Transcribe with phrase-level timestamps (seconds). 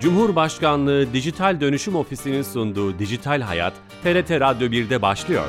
[0.00, 5.48] Cumhurbaşkanlığı Dijital Dönüşüm Ofisi'nin sunduğu Dijital Hayat, TRT Radyo 1'de başlıyor.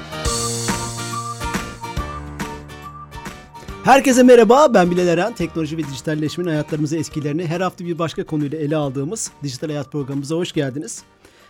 [3.83, 5.33] Herkese merhaba, ben Bilal Eren.
[5.33, 10.35] Teknoloji ve dijitalleşmenin hayatlarımızı etkilerini her hafta bir başka konuyla ele aldığımız Dijital Hayat programımıza
[10.35, 11.03] hoş geldiniz.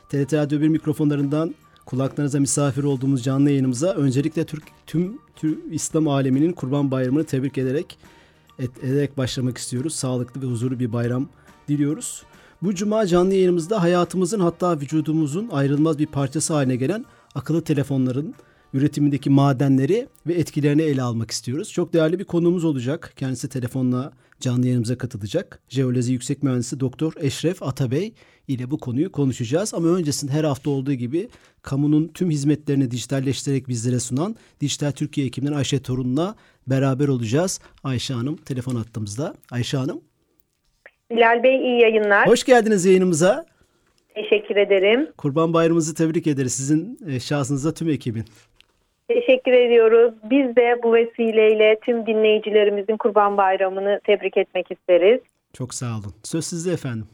[0.09, 6.53] TRT Radyo 1 mikrofonlarından kulaklarınıza misafir olduğumuz canlı yayınımıza öncelikle Türk, tüm tüm İslam aleminin
[6.53, 7.97] Kurban Bayramı'nı tebrik ederek
[8.59, 9.95] et, ederek başlamak istiyoruz.
[9.95, 11.27] Sağlıklı ve huzurlu bir bayram
[11.67, 12.23] diliyoruz.
[12.61, 18.35] Bu cuma canlı yayınımızda hayatımızın hatta vücudumuzun ayrılmaz bir parçası haline gelen akıllı telefonların
[18.73, 21.71] üretimindeki madenleri ve etkilerini ele almak istiyoruz.
[21.71, 23.13] Çok değerli bir konuğumuz olacak.
[23.15, 25.59] Kendisi telefonla canlı yayınımıza katılacak.
[25.69, 28.13] Jeoloji Yüksek Mühendisi Doktor Eşref Atabey
[28.47, 29.73] ile bu konuyu konuşacağız.
[29.73, 31.29] Ama öncesinde her hafta olduğu gibi
[31.61, 36.35] kamunun tüm hizmetlerini dijitalleştirerek bizlere sunan Dijital Türkiye ekibinden Ayşe Torun'la
[36.67, 37.59] beraber olacağız.
[37.83, 39.35] Ayşe Hanım telefon attığımızda.
[39.51, 40.10] Ayşe Hanım.
[41.11, 42.27] Bilal Bey iyi yayınlar.
[42.27, 43.45] Hoş geldiniz yayınımıza.
[44.15, 45.09] Teşekkür ederim.
[45.17, 48.25] Kurban Bayramınızı tebrik ederiz sizin e, şahsınıza tüm ekibin.
[49.07, 50.13] Teşekkür ediyoruz.
[50.23, 55.19] Biz de bu vesileyle tüm dinleyicilerimizin Kurban Bayramı'nı tebrik etmek isteriz.
[55.53, 56.13] Çok sağ olun.
[56.23, 57.07] Söz sizde efendim.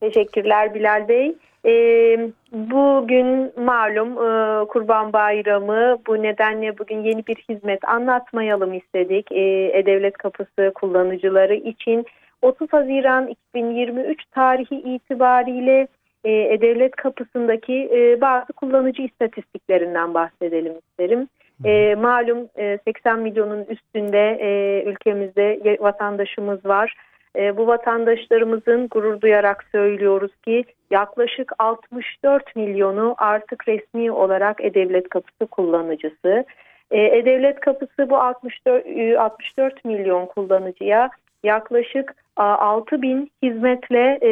[0.00, 1.34] Teşekkürler Bilal Bey.
[1.66, 9.32] Ee, bugün malum e, Kurban Bayramı bu nedenle bugün yeni bir hizmet anlatmayalım istedik.
[9.32, 9.40] E,
[9.78, 12.06] E-Devlet Kapısı kullanıcıları için
[12.42, 15.88] 30 Haziran 2023 tarihi itibariyle
[16.24, 21.28] e, E-Devlet Kapısı'ndaki e, bazı kullanıcı istatistiklerinden bahsedelim isterim.
[21.64, 26.94] E, malum e, 80 milyonun üstünde e, ülkemizde vatandaşımız var.
[27.36, 35.46] E, bu vatandaşlarımızın gurur duyarak söylüyoruz ki yaklaşık 64 milyonu artık resmi olarak E-Devlet Kapısı
[35.46, 36.44] kullanıcısı.
[36.90, 38.86] E, E-Devlet Kapısı bu 64,
[39.18, 41.10] 64 milyon kullanıcıya
[41.44, 44.30] yaklaşık 6 bin hizmetle e,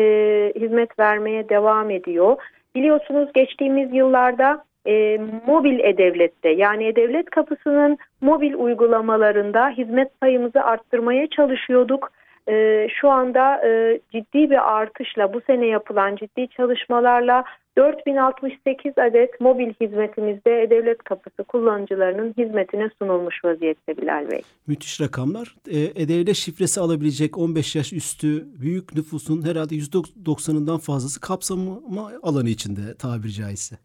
[0.61, 2.37] hizmet vermeye devam ediyor.
[2.75, 12.13] Biliyorsunuz geçtiğimiz yıllarda e, mobil e-devlette yani e-devlet kapısının mobil uygulamalarında hizmet sayımızı arttırmaya çalışıyorduk.
[12.49, 17.45] E, şu anda e, ciddi bir artışla bu sene yapılan ciddi çalışmalarla
[17.79, 24.43] 4068 adet mobil hizmetimizde E-Devlet Kapısı kullanıcılarının hizmetine sunulmuş vaziyette Bilal Bey.
[24.67, 25.55] Müthiş rakamlar.
[25.71, 31.81] E-Devlet şifresi alabilecek 15 yaş üstü büyük nüfusun herhalde %90'ından fazlası kapsama
[32.23, 33.77] alanı içinde tabiri caizse.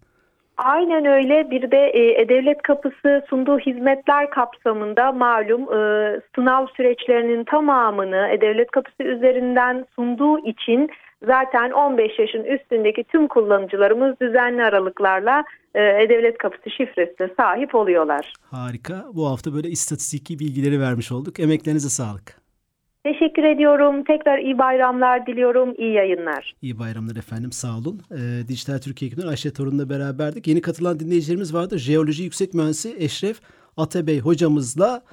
[0.57, 1.51] Aynen öyle.
[1.51, 9.85] Bir de E-Devlet Kapısı sunduğu hizmetler kapsamında malum e, sınav süreçlerinin tamamını E-Devlet Kapısı üzerinden
[9.95, 10.89] sunduğu için
[11.25, 15.43] zaten 15 yaşın üstündeki tüm kullanıcılarımız düzenli aralıklarla
[15.75, 18.33] E-Devlet Kapısı şifresine sahip oluyorlar.
[18.51, 19.05] Harika.
[19.13, 21.39] Bu hafta böyle istatistiki bilgileri vermiş olduk.
[21.39, 22.40] Emeklerinize sağlık.
[23.03, 24.03] Teşekkür ediyorum.
[24.03, 25.73] Tekrar iyi bayramlar diliyorum.
[25.77, 26.55] İyi yayınlar.
[26.61, 27.51] İyi bayramlar efendim.
[27.51, 28.01] Sağ olun.
[28.11, 30.47] Ee, Dijital Türkiye ekibinden Ayşe Torun'la beraberdik.
[30.47, 31.77] Yeni katılan dinleyicilerimiz vardı.
[31.77, 33.41] Jeoloji Yüksek Mühendisi Eşref
[33.77, 35.03] Atabey hocamızla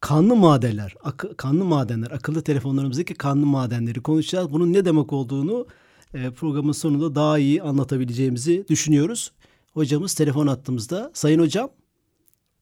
[0.00, 4.52] kanlı madenler, akı, kanlı madenler, akıllı telefonlarımızdaki kanlı madenleri konuşacağız.
[4.52, 5.66] Bunun ne demek olduğunu
[6.14, 9.32] e, programın sonunda daha iyi anlatabileceğimizi düşünüyoruz.
[9.74, 11.10] Hocamız telefon attığımızda.
[11.14, 11.68] Sayın hocam.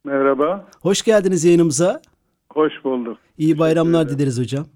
[0.05, 0.67] Merhaba.
[0.81, 2.03] Hoş geldiniz yayınımıza.
[2.55, 3.19] Hoş bulduk.
[3.39, 4.67] İyi bayramlar dileriz hocam.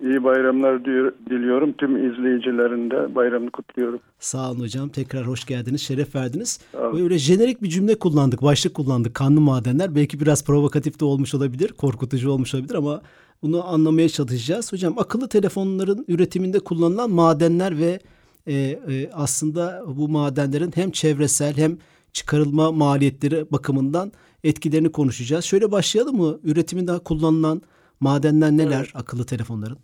[0.00, 0.84] İyi bayramlar
[1.30, 1.72] diliyorum.
[1.72, 4.00] Tüm izleyicilerin de bayramını kutluyorum.
[4.18, 4.88] Sağ olun hocam.
[4.88, 5.80] Tekrar hoş geldiniz.
[5.80, 6.60] Şeref verdiniz.
[6.92, 8.42] Böyle jenerik bir cümle kullandık.
[8.42, 9.14] Başlık kullandık.
[9.14, 9.94] Kanlı madenler.
[9.94, 11.68] Belki biraz provokatif de olmuş olabilir.
[11.68, 13.02] Korkutucu olmuş olabilir ama
[13.42, 14.72] bunu anlamaya çalışacağız.
[14.72, 18.00] Hocam akıllı telefonların üretiminde kullanılan madenler ve
[18.46, 21.78] e, e, aslında bu madenlerin hem çevresel hem
[22.12, 24.12] çıkarılma maliyetleri bakımından
[24.44, 25.44] etkilerini konuşacağız.
[25.44, 26.38] Şöyle başlayalım mı?
[26.44, 27.62] Üretiminde kullanılan
[28.00, 28.92] madenler neler evet.
[28.94, 29.78] akıllı telefonların?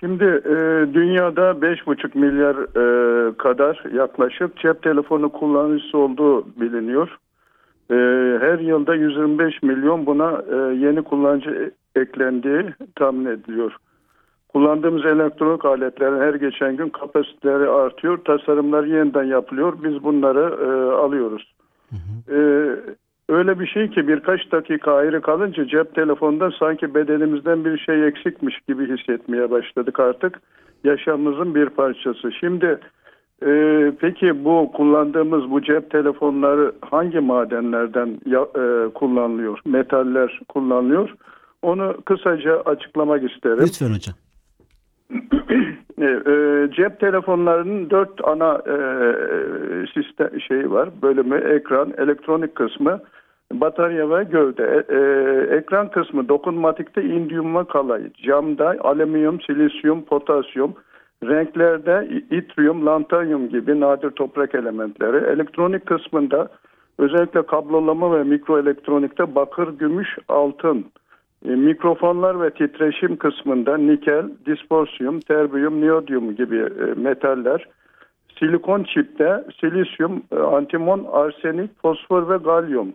[0.00, 0.54] Şimdi e,
[0.94, 7.08] dünyada 5,5 milyar e, kadar yaklaşık cep telefonu kullanıcısı olduğu biliniyor.
[7.90, 7.94] E,
[8.40, 13.76] her yılda 125 milyon buna e, yeni kullanıcı eklendiği tahmin ediliyor.
[14.48, 18.18] Kullandığımız elektronik aletlerin her geçen gün kapasiteleri artıyor.
[18.24, 19.78] Tasarımlar yeniden yapılıyor.
[19.84, 21.54] Biz bunları e, alıyoruz.
[21.90, 22.36] Hı hı.
[22.36, 22.40] E,
[23.30, 28.58] öyle bir şey ki birkaç dakika ayrı kalınca cep telefonunda sanki bedenimizden bir şey eksikmiş
[28.68, 30.40] gibi hissetmeye başladık artık.
[30.84, 32.32] Yaşamımızın bir parçası.
[32.40, 32.78] Şimdi
[33.46, 33.52] e,
[34.00, 39.60] peki bu kullandığımız bu cep telefonları hangi madenlerden ya, e, kullanılıyor?
[39.64, 41.14] Metaller kullanılıyor.
[41.62, 43.58] Onu kısaca açıklamak isterim.
[43.60, 44.14] Lütfen hocam.
[45.98, 48.76] e, e, cep telefonlarının dört ana e,
[49.94, 50.88] sistem şeyi var.
[51.02, 53.00] Bölümü, ekran, elektronik kısmı,
[53.52, 54.84] batarya ve gövde.
[54.88, 60.74] E, e, ekran kısmı dokunmatikte indium ve kalay, camda alüminyum, silisyum, potasyum,
[61.24, 66.48] renklerde itrium, lantanyum gibi nadir toprak elementleri, elektronik kısmında
[66.98, 70.86] özellikle kablolama ve mikroelektronikte bakır, gümüş, altın,
[71.44, 77.68] e, mikrofonlar ve titreşim kısmında nikel, disporsiyum, terbiyum, niyodyum gibi e, metaller,
[78.38, 82.92] silikon çipte silisyum, e, antimon, arsenik, fosfor ve galyum,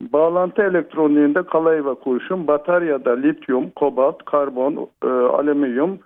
[0.00, 5.98] bağlantı elektroniğinde kalay ve kurşun, bataryada lityum, kobalt, karbon, e, alüminyum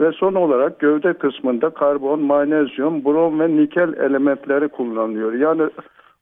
[0.00, 5.32] ve son olarak gövde kısmında karbon, magnezyum, brom ve nikel elementleri kullanılıyor.
[5.32, 5.70] Yani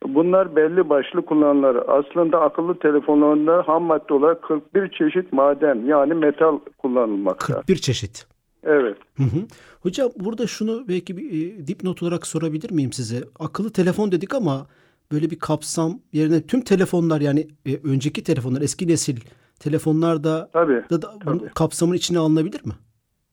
[0.04, 1.88] Bunlar belli başlı kullanıları.
[1.88, 7.54] Aslında akıllı telefonlarında ham madde olarak 41 çeşit maden yani metal kullanılmakta.
[7.54, 8.26] 41 çeşit.
[8.64, 8.96] Evet.
[9.16, 9.46] Hı hı.
[9.82, 13.16] Hocam burada şunu belki bir e, dipnot olarak sorabilir miyim size?
[13.40, 14.66] Akıllı telefon dedik ama
[15.12, 19.16] böyle bir kapsam yerine tüm telefonlar yani e, önceki telefonlar eski nesil
[19.60, 21.48] telefonlar da, tabii, da, da tabii.
[21.54, 22.72] kapsamın içine alınabilir mi?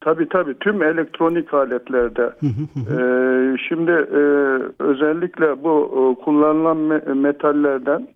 [0.02, 2.34] Tabii tabii tüm elektronik aletlerde.
[2.44, 4.22] ee, şimdi e,
[4.80, 5.74] özellikle bu
[6.20, 8.08] e, kullanılan me metallerden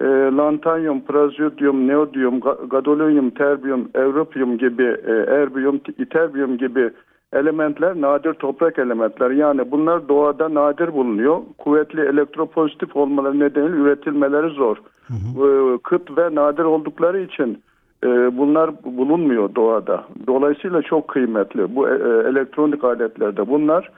[0.00, 0.04] e,
[0.36, 6.90] lantanyum, prazodyum, neodyum, gadolonyum, terbiyum, europium gibi, e, erbiyum, iterbiyum gibi
[7.32, 9.30] elementler nadir toprak elementler.
[9.30, 11.38] Yani bunlar doğada nadir bulunuyor.
[11.58, 14.76] Kuvvetli elektropozitif olmaları nedeniyle üretilmeleri zor.
[15.06, 15.78] Hı hı.
[15.82, 17.62] Kıt ve nadir oldukları için
[18.04, 20.04] e, bunlar bulunmuyor doğada.
[20.26, 23.48] Dolayısıyla çok kıymetli bu e, e, elektronik aletlerde.
[23.48, 23.90] Bunlar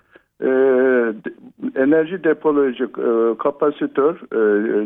[1.77, 2.95] enerji depolojik
[3.39, 4.21] kapasitör,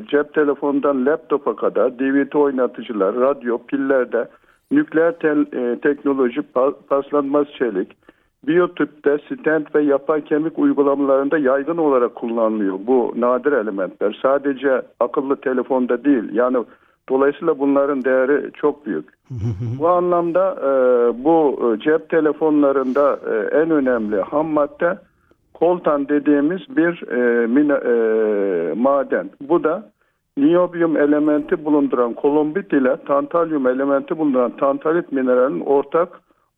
[0.07, 4.29] cep telefonundan laptopa kadar, DVD oynatıcılar, radyo, pillerde,
[4.71, 5.45] nükleer tel,
[5.83, 6.43] teknoloji,
[6.89, 7.97] paslanmaz çelik,
[8.47, 14.19] biyotüpte, stent ve yapay kemik uygulamalarında yaygın olarak kullanılıyor bu nadir elementler.
[14.23, 16.25] Sadece akıllı telefonda değil.
[16.33, 16.59] Yani
[17.09, 19.09] Dolayısıyla bunların değeri çok büyük.
[19.79, 20.69] bu anlamda e,
[21.25, 24.99] bu cep telefonlarında e, en önemli ham madde
[25.55, 27.95] koltan dediğimiz bir e, mine, e,
[28.75, 29.31] maden.
[29.41, 29.91] Bu da
[30.37, 36.09] niyobyum elementi bulunduran kolombit ile tantalyum elementi bulunduran tantalit mineralinin ortak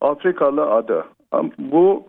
[0.00, 1.04] Afrikalı adı.
[1.58, 2.08] Bu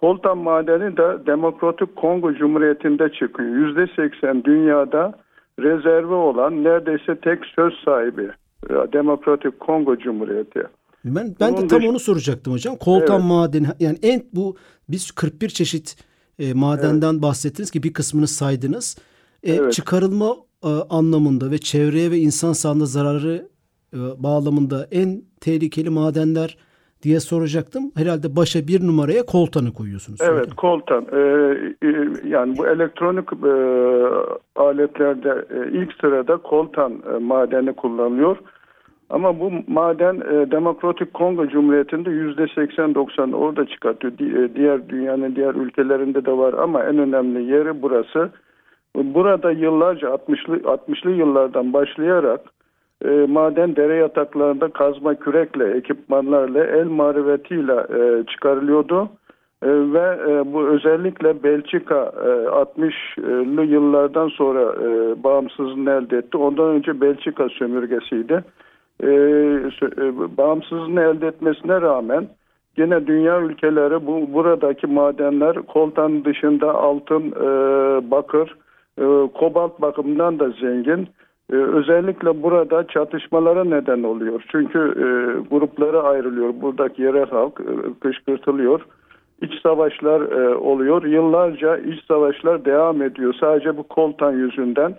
[0.00, 3.48] koltan madeni de Demokratik Kongo Cumhuriyeti'nde çıkıyor.
[3.50, 5.18] %80 dünyada
[5.58, 8.30] rezervi olan neredeyse tek söz sahibi
[8.70, 10.62] e, Demokratik Kongo Cumhuriyeti.
[11.04, 11.88] Ben ben Bunun de tam dış...
[11.88, 12.76] onu soracaktım hocam.
[12.76, 13.28] Koltan evet.
[13.28, 14.56] madeni yani en bu
[14.88, 15.96] biz 41 çeşit
[16.38, 17.22] e, madenden evet.
[17.22, 18.98] bahsettiniz ki bir kısmını saydınız.
[19.42, 19.72] E, evet.
[19.72, 23.48] Çıkarılma e, anlamında ve çevreye ve insan sağlığına zararı
[23.94, 26.56] e, bağlamında en tehlikeli madenler
[27.02, 27.82] diye soracaktım.
[27.96, 30.20] Herhalde başa bir numaraya koltanı koyuyorsunuz.
[30.22, 30.54] Evet orada.
[30.54, 31.06] koltan.
[31.12, 31.18] Ee,
[31.82, 31.90] e,
[32.28, 33.52] yani bu elektronik e,
[34.56, 38.36] aletlerde e, ilk sırada koltan e, madeni kullanılıyor.
[39.10, 44.12] Ama bu maden e, Demokratik Kongo Cumhuriyeti'nde yüzde 80-90 orada çıkartıyor.
[44.12, 48.30] E, diğer dünyanın diğer ülkelerinde de var ama en önemli yeri burası.
[48.94, 52.40] Burada yıllarca 60'lı 60'lı yıllardan başlayarak
[53.04, 59.08] e, maden dere yataklarında kazma kürekle, ekipmanlarla, el marifetiyle e, çıkarılıyordu.
[59.62, 66.36] E, ve e, bu özellikle Belçika e, 60'lı yıllardan sonra e, bağımsızlığını elde etti.
[66.36, 68.44] Ondan önce Belçika sömürgesiydi.
[69.02, 72.28] E, e, bağımsızlığını elde etmesine rağmen
[72.78, 77.50] Yine dünya ülkeleri bu buradaki madenler koltan dışında altın, e,
[78.10, 78.56] bakır,
[78.98, 81.08] e, kobalt bakımından da zengin.
[81.52, 84.44] Ee, özellikle burada çatışmalara neden oluyor.
[84.52, 85.08] Çünkü e,
[85.50, 86.54] gruplara ayrılıyor.
[86.60, 88.80] Buradaki yerel halk e, kışkırtılıyor.
[89.42, 91.02] İç savaşlar e, oluyor.
[91.04, 93.34] Yıllarca iç savaşlar devam ediyor.
[93.40, 94.94] Sadece bu koltan yüzünden.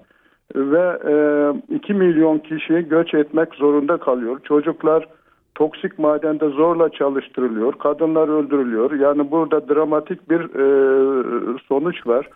[0.55, 4.39] Ve e, 2 milyon kişi göç etmek zorunda kalıyor.
[4.43, 5.07] Çocuklar
[5.55, 7.73] toksik madende zorla çalıştırılıyor.
[7.73, 8.91] Kadınlar öldürülüyor.
[8.91, 12.29] Yani burada dramatik bir e, sonuç var.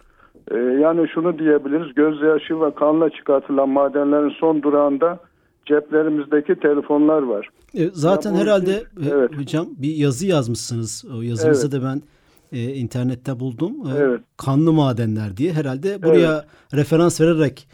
[0.51, 5.19] Ee, yani şunu diyebiliriz gözyaşı ve kanla çıkartılan madenlerin son durağında
[5.65, 7.49] ceplerimizdeki telefonlar var.
[7.73, 9.37] E, zaten herhalde için, e, evet.
[9.37, 11.05] hocam bir yazı yazmışsınız.
[11.17, 11.81] O yazınızı evet.
[11.81, 12.01] da ben
[12.57, 13.73] e, internette buldum.
[13.87, 14.21] E, evet.
[14.37, 16.73] Kanlı madenler diye herhalde buraya evet.
[16.73, 17.67] referans vererek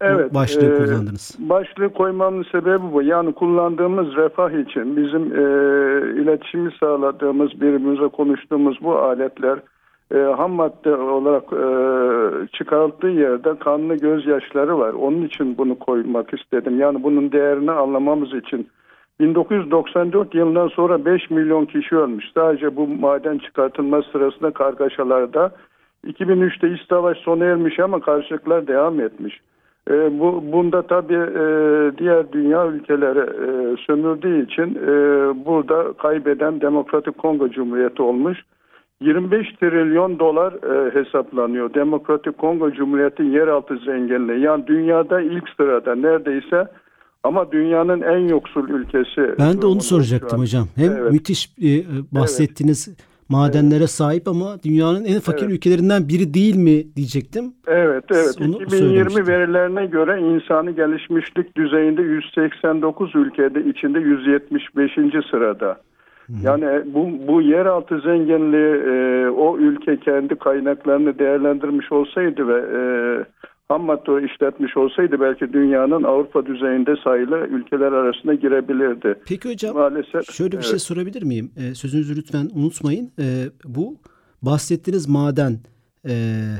[0.00, 1.36] Evet, başlığı e, kullandınız.
[1.38, 3.02] Başlığı koymamın sebebi bu.
[3.02, 5.42] Yani kullandığımız refah için bizim e,
[6.22, 9.58] iletişimi sağladığımız birbirimize konuştuğumuz bu aletler
[10.14, 11.68] e, ham madde olarak e,
[12.52, 14.92] çıkarıldığı yerde kanlı gözyaşları var.
[14.92, 16.80] Onun için bunu koymak istedim.
[16.80, 18.68] Yani bunun değerini anlamamız için.
[19.20, 22.24] 1994 yılından sonra 5 milyon kişi ölmüş.
[22.34, 25.50] Sadece bu maden çıkartılma sırasında kargaşalarda.
[26.06, 29.40] 2003'te iç savaş sona ermiş ama karşılıklar devam etmiş.
[29.90, 31.44] E, bu Bunda tabii e,
[31.98, 34.88] diğer dünya ülkeleri e, sömürdüğü için e,
[35.46, 38.38] burada kaybeden Demokratik Kongo Cumhuriyeti olmuş.
[39.00, 41.74] 25 trilyon dolar e, hesaplanıyor.
[41.74, 44.40] Demokratik Kongo Cumhuriyeti'nin yeraltı zenginliği.
[44.40, 46.66] Yani dünyada ilk sırada neredeyse
[47.22, 49.34] ama dünyanın en yoksul ülkesi.
[49.38, 50.68] Ben de onu soracaktım hocam.
[50.76, 51.12] Hem evet.
[51.12, 51.70] müthiş e,
[52.14, 52.98] bahsettiğiniz evet.
[53.28, 53.90] madenlere evet.
[53.90, 55.54] sahip ama dünyanın en fakir evet.
[55.54, 57.44] ülkelerinden biri değil mi diyecektim.
[57.66, 58.36] Evet, evet.
[58.40, 64.92] Onu 2020 verilerine göre insani gelişmişlik düzeyinde 189 ülkede içinde 175.
[65.30, 65.76] sırada.
[66.42, 72.80] Yani bu, bu yeraltı zenginliği e, o ülke kendi kaynaklarını değerlendirmiş olsaydı ve e,
[73.68, 79.14] ham madde işletmiş olsaydı belki dünyanın Avrupa düzeyinde sayılı ülkeler arasında girebilirdi.
[79.28, 80.80] Peki hocam Maalesef, şöyle bir şey evet.
[80.80, 81.50] şey sorabilir miyim?
[81.56, 83.10] E, sözünüzü lütfen unutmayın.
[83.18, 83.24] E,
[83.64, 83.96] bu
[84.42, 85.58] bahsettiğiniz maden
[86.08, 86.14] e,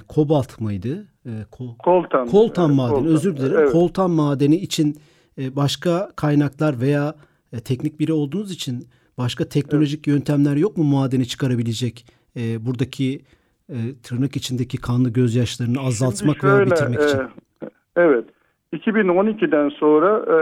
[0.09, 1.07] kobalt mıydı?
[1.27, 2.27] E, ko koltan.
[2.27, 3.13] Koltan evet, madeni koltan.
[3.13, 3.59] özür dilerim.
[3.59, 3.73] Evet.
[3.73, 4.97] Koltan madeni için
[5.39, 7.15] e, başka kaynaklar veya
[7.53, 8.85] e, teknik biri olduğunuz için
[9.19, 10.17] başka teknolojik evet.
[10.17, 12.07] yöntemler yok mu madeni çıkarabilecek
[12.37, 13.21] e, buradaki
[13.69, 17.19] e, tırnak içindeki kanlı gözyaşlarını azaltmak şöyle, veya bitirmek için?
[17.19, 18.25] E, evet.
[18.73, 20.37] 2012'den sonra e,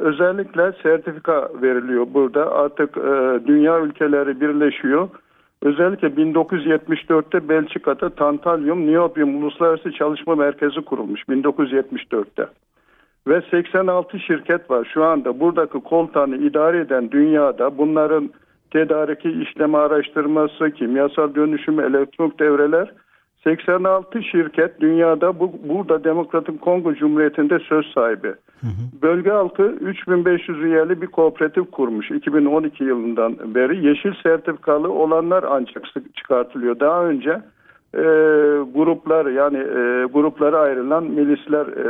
[0.00, 2.52] özellikle sertifika veriliyor burada.
[2.52, 5.08] Artık e, dünya ülkeleri birleşiyor.
[5.62, 12.46] Özellikle 1974'te Belçika'da Tantalyum Niobium Uluslararası Çalışma Merkezi kurulmuş 1974'te.
[13.26, 18.30] Ve 86 şirket var şu anda buradaki koltanı idare eden dünyada bunların
[18.70, 22.92] tedariki işleme araştırması, kimyasal dönüşüm, elektronik devreler
[23.44, 28.28] 86 şirket dünyada bu, burada Demokratik Kongo Cumhuriyeti'nde söz sahibi.
[28.60, 29.02] Hı hı.
[29.02, 33.86] Bölge halkı 3500 üyeli bir kooperatif kurmuş 2012 yılından beri.
[33.86, 36.80] Yeşil sertifikalı olanlar ancak çıkartılıyor.
[36.80, 37.42] Daha önce
[37.96, 38.06] e,
[38.74, 41.86] gruplar yani e, gruplara ayrılan milisler e,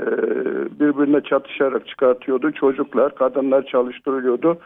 [0.80, 2.52] birbirine çatışarak çıkartıyordu.
[2.52, 4.58] Çocuklar, kadınlar çalıştırılıyordu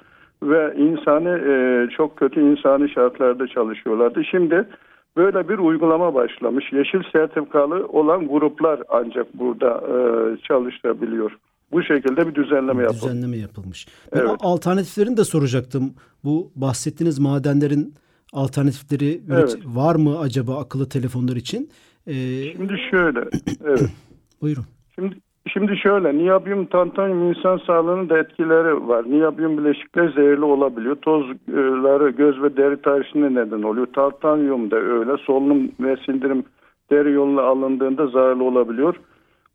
[0.42, 4.24] ve insanı e, çok kötü insani şartlarda çalışıyorlardı.
[4.24, 4.68] Şimdi
[5.16, 6.72] böyle bir uygulama başlamış.
[6.72, 9.96] Yeşil sertifikalı olan gruplar ancak burada e,
[10.36, 11.38] çalışabiliyor.
[11.72, 13.02] Bu şekilde bir düzenleme yapılmış.
[13.02, 13.86] Düzenleme yapılmış.
[14.14, 14.30] Ben evet.
[14.40, 15.94] alternatiflerini de soracaktım.
[16.24, 17.94] Bu bahsettiğiniz madenlerin
[18.32, 19.58] alternatifleri evet.
[19.64, 21.70] var mı acaba akıllı telefonlar için?
[22.06, 22.12] Ee,
[22.52, 23.20] Şimdi şöyle.
[23.64, 23.90] Evet.
[24.42, 24.64] Buyurun.
[24.94, 25.16] Şimdi
[25.52, 29.04] Şimdi şöyle, niyabyum tantanyum insan sağlığının da etkileri var.
[29.10, 30.96] Niyabyum bileşikleri zehirli olabiliyor.
[30.96, 33.86] Tozları göz ve deri tahrişine neden oluyor.
[33.86, 35.16] Tantanyum da öyle.
[35.16, 36.44] Solunum ve sindirim
[36.90, 38.96] deri yoluna alındığında zararlı olabiliyor.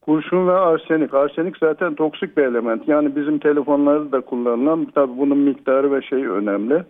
[0.01, 1.13] Kurşun ve arsenik.
[1.13, 2.87] Arsenik zaten toksik bir element.
[2.87, 6.83] Yani bizim telefonlarda da kullanılan, tabii bunun miktarı ve şeyi önemli.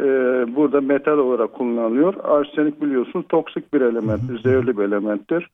[0.00, 2.14] Ee, burada metal olarak kullanılıyor.
[2.24, 5.50] Arsenik biliyorsunuz toksik bir elementtir, zehirli bir elementtir.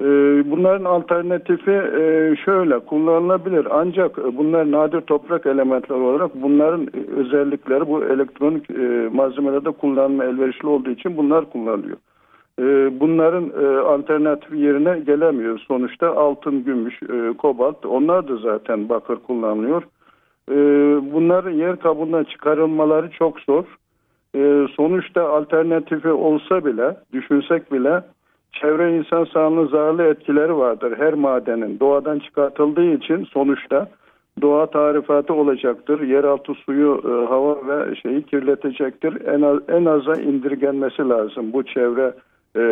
[0.00, 0.04] Ee,
[0.50, 8.70] bunların alternatifi e, şöyle kullanılabilir ancak bunlar nadir toprak elementler olarak bunların özellikleri bu elektronik
[8.70, 11.96] e, malzemelerde kullanma elverişli olduğu için bunlar kullanılıyor.
[12.58, 15.58] Ee, bunların e, alternatifi yerine gelemiyor.
[15.58, 17.00] Sonuçta altın, gümüş,
[17.38, 19.82] kobalt onlar da zaten bakır kullanılıyor.
[21.12, 23.64] Bunların yer kabuğundan çıkarılmaları çok zor.
[24.76, 28.02] Sonuçta alternatifi olsa bile, düşünsek bile
[28.52, 31.80] çevre insan sağlığına zararlı etkileri vardır her madenin.
[31.80, 33.88] Doğadan çıkartıldığı için sonuçta
[34.42, 36.00] doğa tarifatı olacaktır.
[36.00, 39.26] Yeraltı suyu, e, hava ve şeyi kirletecektir.
[39.26, 42.12] En, az, en aza indirgenmesi lazım bu çevre
[42.56, 42.64] e,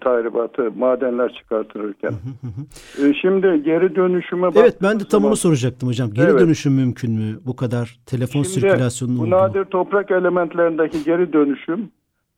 [0.00, 2.12] tahribatı, madenler çıkartılırken.
[3.02, 6.10] e, şimdi geri dönüşüme Evet ben de tam onu soracaktım hocam.
[6.10, 6.40] Geri evet.
[6.40, 11.90] dönüşüm mümkün mü bu kadar telefon şimdi, sirkülasyonunun Bu nadir toprak elementlerindeki geri dönüşüm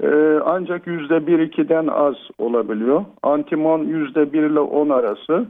[0.03, 3.05] ee, ancak yüzde bir ikiden az olabiliyor.
[3.23, 5.47] Antimon yüzde bir ile on arası.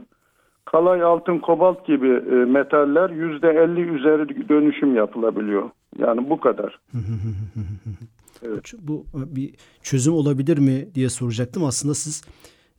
[0.65, 5.69] Kalay, altın, kobalt gibi e, metaller yüzde elli üzeri dönüşüm yapılabiliyor.
[5.97, 6.79] Yani bu kadar.
[8.41, 8.73] Evet.
[8.79, 11.63] Bu e, bir çözüm olabilir mi diye soracaktım.
[11.63, 12.21] Aslında siz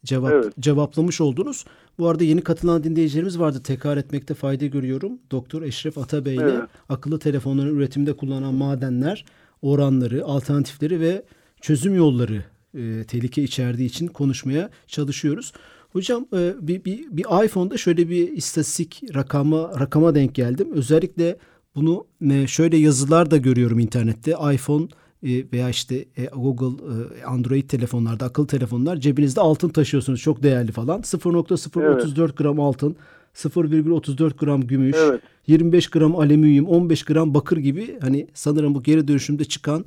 [0.04, 0.52] cevap evet.
[0.60, 1.64] cevaplamış oldunuz.
[1.98, 3.62] Bu arada yeni katılan dinleyicilerimiz vardı.
[3.62, 5.18] Tekrar etmekte fayda görüyorum.
[5.30, 6.68] Doktor Eşref Atabey ile evet.
[6.88, 9.24] akıllı telefonların üretiminde kullanılan madenler,
[9.62, 11.22] oranları, alternatifleri ve
[11.60, 12.44] çözüm yolları
[12.74, 15.52] e, tehlike içerdiği için konuşmaya çalışıyoruz.
[15.92, 20.68] Hocam e, bir, bir, bir iPhone'da şöyle bir istatistik rakama rakama denk geldim.
[20.72, 21.38] Özellikle
[21.74, 24.34] bunu e, şöyle yazılar da görüyorum internette.
[24.54, 24.88] iPhone
[25.22, 26.84] veya işte e, Google
[27.20, 32.36] e, Android telefonlarda akıllı telefonlar cebinizde altın taşıyorsunuz çok değerli falan 0.034 evet.
[32.36, 32.96] gram altın
[33.34, 35.20] 0,34 gram gümüş evet.
[35.46, 39.84] 25 gram alüminyum 15 gram bakır gibi hani sanırım bu geri dönüşümde çıkan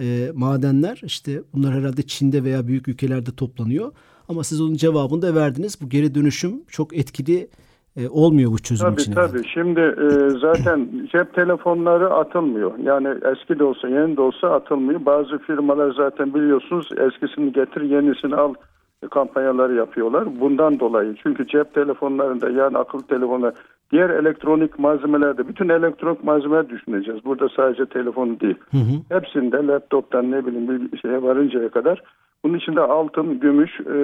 [0.00, 3.92] e, madenler işte bunlar herhalde Çin'de veya büyük ülkelerde toplanıyor.
[4.28, 5.80] Ama siz onun cevabını da verdiniz.
[5.80, 7.48] Bu geri dönüşüm çok etkili
[7.96, 9.12] e, olmuyor bu çözüm tabii, için.
[9.12, 9.48] Tabii tabii.
[9.48, 10.08] Şimdi e,
[10.40, 12.78] zaten cep telefonları atılmıyor.
[12.78, 15.06] Yani eski de olsa yeni de olsa atılmıyor.
[15.06, 18.54] Bazı firmalar zaten biliyorsunuz eskisini getir yenisini al
[19.10, 20.40] kampanyaları yapıyorlar.
[20.40, 23.52] Bundan dolayı çünkü cep telefonlarında yani akıllı telefonu
[23.92, 27.24] diğer elektronik malzemelerde bütün elektronik malzemeler düşüneceğiz.
[27.24, 28.56] Burada sadece telefon değil.
[28.70, 29.16] Hı hı.
[29.18, 32.02] Hepsinde laptoptan ne bileyim bir şeye varıncaya kadar
[32.44, 33.94] bunun içinde altın, gümüş, e,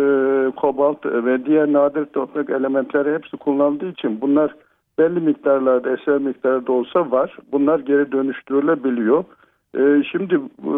[0.56, 4.54] kobalt ve diğer nadir toprak elementleri hepsi kullanıldığı için bunlar
[4.98, 7.36] belli miktarlarda, eser miktarda olsa var.
[7.52, 9.24] Bunlar geri dönüştürülebiliyor.
[9.74, 10.72] E, şimdi e,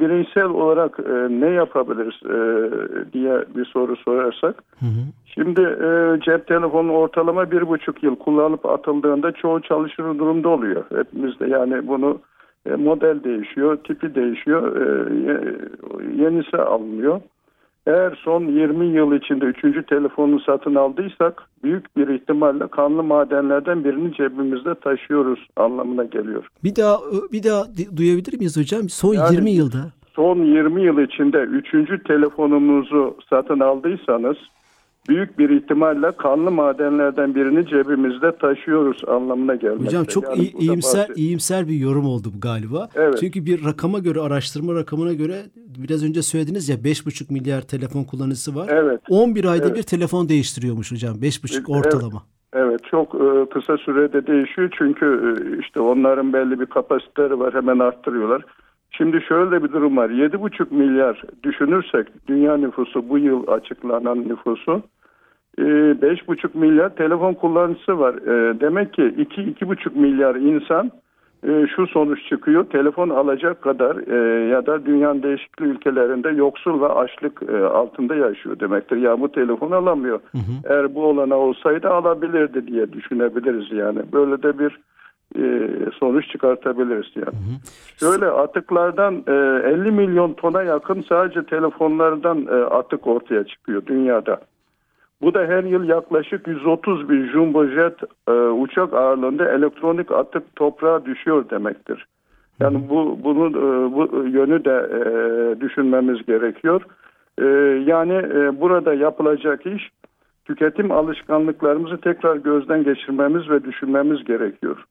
[0.00, 2.32] bireysel olarak e, ne yapabiliriz e,
[3.12, 4.62] diye bir soru sorarsak.
[4.80, 5.02] Hı hı.
[5.26, 10.84] Şimdi e, cep telefonu ortalama bir buçuk yıl kullanıp atıldığında çoğu çalışır durumda oluyor.
[10.96, 12.18] Hepimizde yani bunu
[12.66, 17.20] model değişiyor, tipi değişiyor, e, yenisi alınıyor.
[17.86, 24.14] Eğer son 20 yıl içinde üçüncü telefonu satın aldıysak büyük bir ihtimalle kanlı madenlerden birini
[24.14, 26.46] cebimizde taşıyoruz anlamına geliyor.
[26.64, 26.98] Bir daha
[27.32, 27.64] bir daha
[27.96, 28.88] duyabilir miyiz hocam?
[28.88, 29.78] Son yani, 20 yılda.
[30.16, 34.36] Son 20 yıl içinde üçüncü telefonumuzu satın aldıysanız
[35.10, 39.86] büyük bir ihtimalle kanlı madenlerden birini cebimizde taşıyoruz anlamına gelmekte.
[39.86, 42.88] Hocam çok yani iyimser iyimser bir yorum oldu bu galiba.
[42.94, 43.16] Evet.
[43.20, 48.54] Çünkü bir rakama göre araştırma rakamına göre biraz önce söylediniz ya 5,5 milyar telefon kullanıcısı
[48.54, 48.68] var.
[48.70, 49.00] Evet.
[49.10, 49.76] 11 ayda evet.
[49.76, 51.16] bir telefon değiştiriyormuş hocam.
[51.16, 52.22] 5,5 ortalama.
[52.22, 52.40] Evet.
[52.54, 57.78] Evet çok e, kısa sürede değişiyor çünkü e, işte onların belli bir kapasiteleri var hemen
[57.78, 58.42] arttırıyorlar.
[59.00, 60.10] Şimdi şöyle bir durum var.
[60.10, 64.82] 7,5 milyar düşünürsek dünya nüfusu bu yıl açıklanan nüfusu
[65.58, 68.14] 5,5 e, milyar telefon kullanıcısı var.
[68.14, 70.90] E, demek ki 2-2,5 milyar insan
[71.48, 72.64] e, şu sonuç çıkıyor.
[72.64, 73.96] Telefon alacak kadar
[74.46, 78.96] ya da dünyanın değişik ülkelerinde yoksul ve açlık altında yaşıyor demektir.
[78.96, 80.20] Ya bu telefon alamıyor.
[80.32, 80.72] Hı hı.
[80.74, 83.98] Eğer bu olana olsaydı alabilirdi diye düşünebiliriz yani.
[84.12, 84.78] Böyle de bir
[85.98, 87.26] sonuç çıkartabiliriz yani.
[87.26, 88.00] Hı hı.
[88.00, 94.40] Şöyle atıklardan 50 milyon tona yakın sadece telefonlardan atık ortaya çıkıyor dünyada.
[95.22, 101.04] Bu da her yıl yaklaşık 130 bin jumbo jet e, uçak ağırlığında elektronik atık toprağa
[101.04, 102.06] düşüyor demektir.
[102.60, 106.82] Yani bu bunun e, bu yönü de e, düşünmemiz gerekiyor.
[107.38, 107.44] E,
[107.86, 109.90] yani e, burada yapılacak iş
[110.44, 114.84] tüketim alışkanlıklarımızı tekrar gözden geçirmemiz ve düşünmemiz gerekiyor.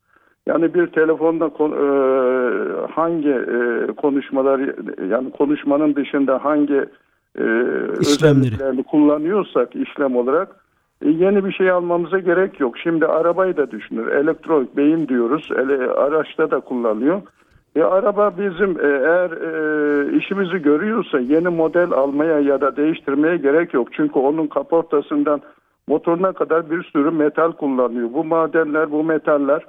[0.47, 1.81] Yani bir telefonda e,
[2.91, 4.59] hangi e, konuşmalar
[5.11, 6.85] yani konuşmanın dışında hangi
[7.37, 7.43] e,
[7.99, 10.55] özelliklerini kullanıyorsak işlem olarak
[11.05, 12.77] e, yeni bir şey almamıza gerek yok.
[12.77, 14.07] Şimdi arabayı da düşünür.
[14.07, 15.49] Elektronik beyin diyoruz.
[15.55, 17.21] Ele, araçta da kullanıyor.
[17.75, 23.73] E, araba bizim e, eğer e, işimizi görüyorsa yeni model almaya ya da değiştirmeye gerek
[23.73, 23.87] yok.
[23.93, 25.41] Çünkü onun kaportasından
[25.87, 28.09] motoruna kadar bir sürü metal kullanıyor.
[28.13, 29.65] Bu madenler, bu metaller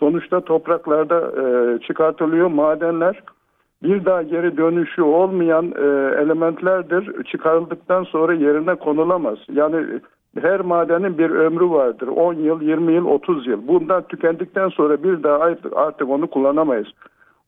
[0.00, 2.46] sonuçta topraklarda e, çıkartılıyor.
[2.46, 3.22] Madenler
[3.82, 5.86] bir daha geri dönüşü olmayan e,
[6.22, 7.24] elementlerdir.
[7.24, 9.38] Çıkarıldıktan sonra yerine konulamaz.
[9.52, 9.86] Yani
[10.40, 12.08] her madenin bir ömrü vardır.
[12.08, 13.68] 10 yıl, 20 yıl, 30 yıl.
[13.68, 16.88] Bundan tükendikten sonra bir daha artık onu kullanamayız.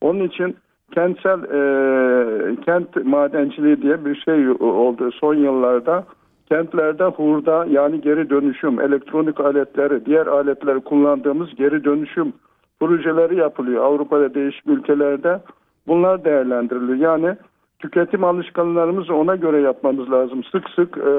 [0.00, 0.56] Onun için
[0.94, 6.04] kentsel e, kent madenciliği diye bir şey oldu son yıllarda.
[6.52, 12.32] Kentlerde hurda yani geri dönüşüm, elektronik aletleri, diğer aletleri kullandığımız geri dönüşüm
[12.80, 13.84] projeleri yapılıyor.
[13.84, 15.40] Avrupa'da değişik ülkelerde
[15.86, 16.98] Bunlar değerlendiriliyor.
[16.98, 17.36] Yani
[17.78, 20.44] tüketim alışkanlarımızı ona göre yapmamız lazım.
[20.44, 21.10] Sık sık e,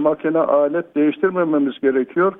[0.00, 2.32] makine alet değiştirmememiz gerekiyor.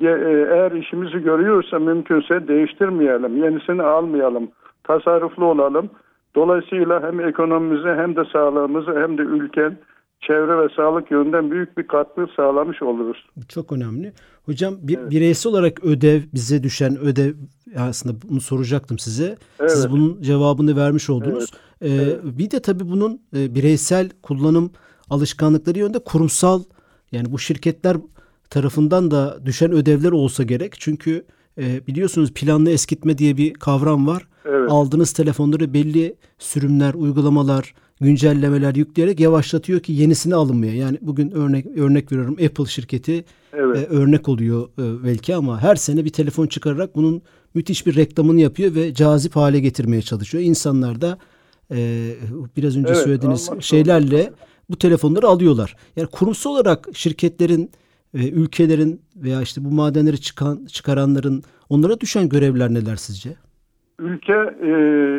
[0.00, 0.06] E,
[0.54, 4.48] eğer işimizi görüyorsa mümkünse değiştirmeyelim, yenisini almayalım,
[4.84, 5.90] tasarruflu olalım.
[6.36, 9.76] Dolayısıyla hem ekonomimize hem de sağlığımızı hem de ülken
[10.26, 13.26] çevre ve sağlık yönünden büyük bir katkı sağlamış oluruz.
[13.48, 14.12] Çok önemli.
[14.44, 15.10] Hocam bir, evet.
[15.10, 17.34] bireysel olarak ödev bize düşen ödev
[17.78, 19.36] aslında bunu soracaktım size.
[19.60, 19.70] Evet.
[19.70, 21.50] Siz bunun cevabını vermiş oldunuz.
[21.82, 21.92] Evet.
[21.92, 22.20] Ee, evet.
[22.24, 24.70] Bir de tabii bunun e, bireysel kullanım
[25.10, 26.62] alışkanlıkları yönde kurumsal
[27.12, 27.96] yani bu şirketler
[28.50, 30.74] tarafından da düşen ödevler olsa gerek.
[30.78, 31.24] Çünkü
[31.58, 34.28] e, biliyorsunuz planlı eskitme diye bir kavram var.
[34.44, 34.70] Evet.
[34.70, 40.72] Aldığınız telefonları belli sürümler, uygulamalar, güncellemeler yükleyerek yavaşlatıyor ki yenisini alınmıyor.
[40.72, 43.76] Yani bugün örnek örnek veriyorum Apple şirketi evet.
[43.76, 47.22] e, örnek oluyor e, belki ama her sene bir telefon çıkararak bunun
[47.54, 50.44] müthiş bir reklamını yapıyor ve cazip hale getirmeye çalışıyor.
[50.44, 51.18] İnsanlar da
[51.70, 52.10] e,
[52.56, 54.32] biraz önce evet, söylediğiniz şeylerle
[54.70, 55.76] bu telefonları alıyorlar.
[55.96, 57.70] Yani kurumsal olarak şirketlerin,
[58.14, 63.30] e, ülkelerin veya işte bu madenleri çıkan çıkaranların onlara düşen görevler neler sizce?
[63.98, 64.70] Ülke e,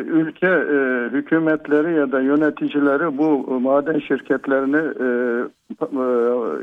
[0.06, 5.06] ülke e, hükümetleri ya da yöneticileri bu maden şirketlerini e,
[5.82, 6.04] e,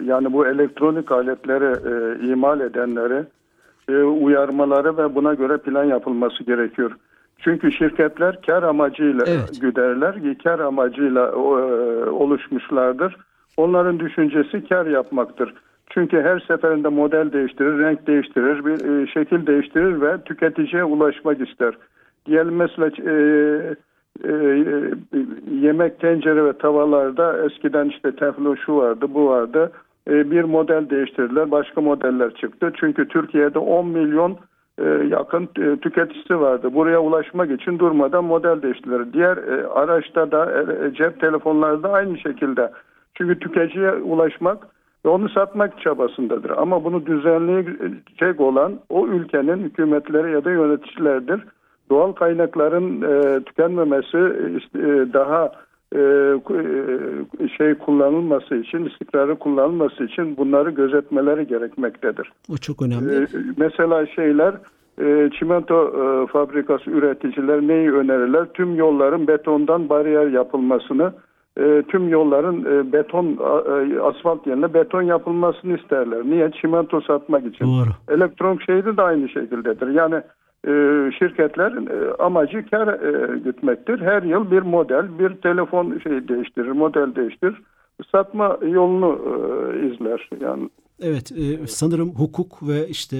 [0.05, 3.25] yani bu elektronik aletleri e, imal edenleri
[3.89, 6.91] e, uyarmaları ve buna göre plan yapılması gerekiyor.
[7.37, 9.61] Çünkü şirketler kar amacıyla Evet.
[9.61, 11.37] güderler, kar amacıyla e,
[12.09, 13.17] oluşmuşlardır.
[13.57, 15.53] Onların düşüncesi kar yapmaktır.
[15.93, 21.73] Çünkü her seferinde model değiştirir, renk değiştirir, bir e, şekil değiştirir ve tüketiciye ulaşmak ister.
[22.25, 23.13] Diyelim mesela e,
[24.23, 29.71] e, e, yemek tencere ve tavallarda eskiden işte teflon şu vardı, bu vardı.
[30.09, 32.71] E, bir model değiştirdiler, başka modeller çıktı.
[32.79, 34.37] Çünkü Türkiye'de 10 milyon
[34.77, 36.73] e, yakın e, tüketicisi vardı.
[36.73, 39.13] Buraya ulaşmak için durmadan model değiştirdiler.
[39.13, 42.71] Diğer e, araçta da e, cep telefonlarda aynı şekilde.
[43.13, 44.67] Çünkü tüketiciye ulaşmak
[45.05, 46.49] ve onu satmak çabasındadır.
[46.49, 51.43] Ama bunu düzenleyecek olan o ülkenin hükümetleri ya da yöneticilerdir.
[51.89, 54.17] Doğal kaynakların e, tükenmemesi
[54.75, 55.51] e, daha
[55.95, 62.31] e, e, şey kullanılması için, istikrarı kullanılması için bunları gözetmeleri gerekmektedir.
[62.49, 63.23] O çok önemli.
[63.23, 64.55] E, mesela şeyler
[65.01, 68.45] e, çimento e, fabrikası üreticiler neyi önerirler?
[68.53, 71.13] Tüm yolların betondan bariyer yapılmasını,
[71.59, 76.23] e, tüm yolların e, beton e, asfalt yerine beton yapılmasını isterler.
[76.25, 76.51] Niye?
[76.61, 77.65] Çimento satmak için.
[77.65, 77.89] Doğru.
[78.17, 79.87] Elektronik şeyde de aynı şekildedir.
[79.87, 80.15] Yani
[80.67, 80.71] e,
[81.19, 84.01] şirketlerin e, amacı kar e, gütmektir.
[84.01, 87.61] Her yıl bir model, bir telefon şey değiştirir, model değiştirir.
[88.11, 90.29] Satma yolunu e, izler.
[90.41, 90.69] Yani
[91.01, 93.17] Evet, e, sanırım hukuk ve işte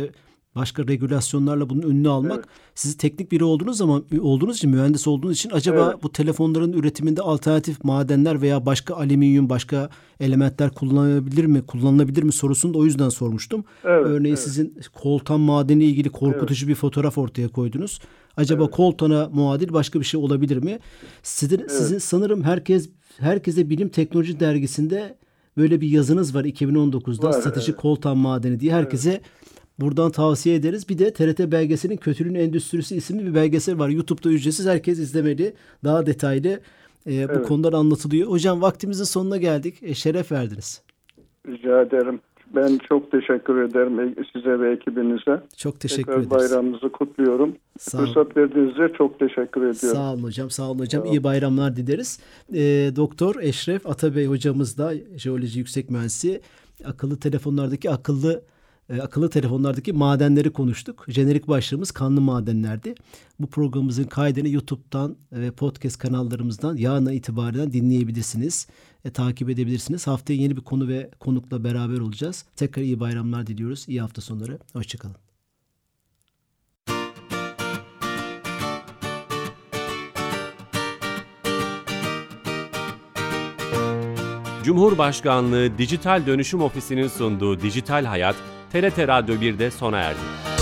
[0.55, 2.45] başka regülasyonlarla bunun önünü almak Evet.
[2.75, 6.03] siz teknik biri olduğunuz zaman olduğunuz için mühendis olduğunuz için acaba Evet.
[6.03, 9.89] bu telefonların üretiminde alternatif madenler veya başka alüminyum başka
[10.19, 13.65] elementler kullanılabilir mi kullanılabilir mi sorusunu da o yüzden sormuştum.
[13.83, 14.43] Evet, Örneğin evet.
[14.43, 17.99] sizin koltan madeni ilgili korkutucu bir fotoğraf ortaya koydunuz.
[18.37, 20.79] Acaba koltana muadil başka bir şey olabilir mi?
[21.23, 22.89] Sizin, sizin sanırım herkes
[23.19, 25.17] herkese bilim teknoloji dergisinde
[25.57, 27.81] böyle bir yazınız var 2019'da Var, strateji evet.
[27.81, 29.21] koltan madeni diye herkese
[29.79, 30.89] buradan tavsiye ederiz.
[30.89, 33.89] Bir de TRT belgeselin Kötülüğün Endüstrisi isimli bir belgesel var.
[33.89, 35.53] YouTube'da ücretsiz herkes izlemeli.
[35.83, 36.59] Daha detaylı e,
[37.05, 37.47] bu Evet.
[37.47, 38.29] konular anlatılıyor.
[38.29, 39.75] Hocam vaktimizin sonuna geldik.
[39.81, 40.81] E, şeref verdiniz.
[41.47, 42.19] rica ederim.
[42.55, 45.41] Ben çok teşekkür ederim size ve ekibinize.
[45.57, 46.31] Çok teşekkür Tekrar ederiz.
[46.31, 47.55] bayramınızı kutluyorum.
[47.79, 48.05] Sağ olun.
[48.05, 49.75] Fırsat verdiğinizde çok teşekkür ediyorum.
[49.99, 51.05] Sağ olun hocam, sağ olun hocam.
[51.05, 52.19] İyi bayramlar dileriz.
[52.53, 56.41] Ee, Doktor Eşref Atabey hocamız da jeoloji yüksek mühendisi.
[56.85, 58.43] Akıllı telefonlardaki akıllı
[58.89, 61.05] e, akıllı telefonlardaki madenleri konuştuk.
[61.07, 62.95] Jenerik başlığımız kanlı madenlerdi.
[63.39, 68.67] Bu programımızın kaydını YouTube'dan ve podcast kanallarımızdan yarına itibaren dinleyebilirsiniz.
[69.05, 70.07] E, takip edebilirsiniz.
[70.07, 72.45] Haftaya yeni bir konu ve konukla beraber olacağız.
[72.55, 73.85] Tekrar iyi bayramlar diliyoruz.
[73.87, 74.59] İyi hafta sonları.
[74.73, 75.15] Hoşçakalın.
[84.63, 88.35] Cumhurbaşkanlığı Dijital Dönüşüm Ofisi'nin sunduğu Dijital Hayat,
[88.73, 90.52] TRT Radyo 1'de sona erdi.